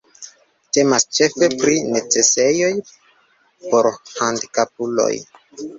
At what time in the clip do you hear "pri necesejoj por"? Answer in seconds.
1.59-3.95